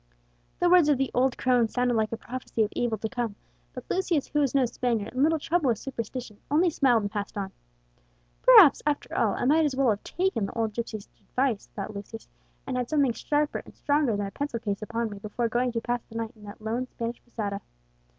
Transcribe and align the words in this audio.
The 0.59 0.67
words 0.67 0.89
of 0.89 0.97
the 0.97 1.11
old 1.13 1.37
crone 1.37 1.67
sounded 1.67 1.93
like 1.93 2.11
a 2.11 2.17
prophecy 2.17 2.63
of 2.63 2.73
evil 2.75 2.97
to 2.97 3.07
come; 3.07 3.35
but 3.71 3.83
Lucius, 3.87 4.25
who 4.29 4.39
was 4.39 4.55
no 4.55 4.65
Spaniard, 4.65 5.13
and 5.13 5.21
little 5.21 5.37
troubled 5.37 5.67
with 5.67 5.77
superstition, 5.77 6.39
only 6.49 6.71
smiled 6.71 7.03
and 7.03 7.11
passed 7.11 7.37
on. 7.37 7.51
"Perhaps, 8.41 8.81
after 8.87 9.15
all, 9.15 9.35
I 9.35 9.45
might 9.45 9.63
as 9.63 9.75
well 9.75 9.91
have 9.91 10.03
taken 10.03 10.47
the 10.47 10.53
old 10.53 10.73
gipsy's 10.73 11.07
advice," 11.19 11.67
thought 11.75 11.93
Lucius, 11.93 12.27
"and 12.65 12.77
had 12.77 12.89
something 12.89 13.13
sharper 13.13 13.59
and 13.59 13.75
stronger 13.75 14.17
than 14.17 14.25
a 14.25 14.31
pencil 14.31 14.59
case 14.59 14.81
upon 14.81 15.07
me 15.11 15.19
before 15.19 15.47
going 15.47 15.71
to 15.73 15.81
pass 15.81 16.01
the 16.09 16.15
night 16.15 16.33
in 16.35 16.45
that 16.45 16.61
lone 16.63 16.87
Spanish 16.87 17.21
posada." 17.23 17.61